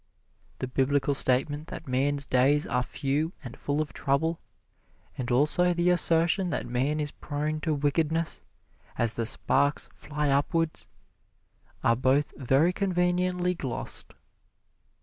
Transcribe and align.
The 0.57 0.67
biblical 0.67 1.13
statement 1.13 1.67
that 1.67 1.87
man's 1.87 2.25
days 2.25 2.65
are 2.65 2.81
few 2.81 3.33
and 3.43 3.55
full 3.55 3.79
of 3.81 3.93
trouble, 3.93 4.39
and 5.15 5.29
also 5.29 5.75
the 5.75 5.91
assertion 5.91 6.49
that 6.49 6.65
man 6.65 6.99
is 6.99 7.11
prone 7.11 7.59
to 7.61 7.75
wickedness 7.75 8.41
as 8.97 9.13
the 9.13 9.27
sparks 9.27 9.89
fly 9.93 10.29
upwards, 10.29 10.87
are 11.83 11.95
both 11.95 12.33
very 12.35 12.73
conveniently 12.73 13.53
glossed. 13.53 14.13